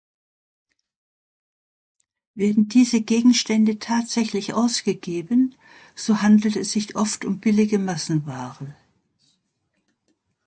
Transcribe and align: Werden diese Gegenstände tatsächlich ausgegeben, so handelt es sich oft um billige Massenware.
Werden 2.33 2.67
diese 2.67 3.01
Gegenstände 3.01 3.77
tatsächlich 3.77 4.55
ausgegeben, 4.55 5.53
so 5.93 6.23
handelt 6.23 6.55
es 6.55 6.71
sich 6.71 6.95
oft 6.95 7.23
um 7.23 7.37
billige 7.39 7.77
Massenware. 7.77 8.73